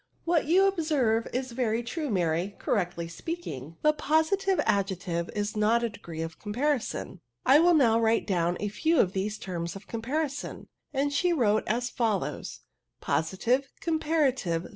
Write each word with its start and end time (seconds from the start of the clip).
'*" 0.11 0.17
What 0.31 0.45
you 0.47 0.65
observe 0.65 1.27
is 1.31 1.51
very 1.51 1.83
true, 1.83 2.09
Maiy; 2.09 2.57
correctly 2.57 3.07
speaking, 3.07 3.77
the 3.83 3.93
positive 3.93 4.59
adjective 4.65 5.29
is 5.35 5.55
not 5.55 5.83
a 5.83 5.89
degree 5.89 6.23
of 6.23 6.39
comparison."" 6.39 7.21
I 7.45 7.59
will 7.59 7.75
now 7.75 7.99
write 7.99 8.25
down 8.25 8.57
a 8.59 8.67
few 8.69 8.99
of 8.99 9.13
these 9.13 9.37
terms 9.37 9.75
of 9.75 9.85
comparison 9.85 10.69
V'i 10.91 11.01
and 11.01 11.13
she 11.13 11.33
wrote 11.33 11.67
as 11.67 11.91
fol 11.91 12.21
lows:— 12.21 12.61
Positive. 13.09 13.71
Comparative. 13.79 14.69